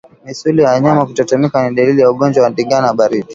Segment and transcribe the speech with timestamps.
[0.25, 3.29] Misuli ya mnyama kutetemeka ni dalili za ugonjwa wa ndigana baridi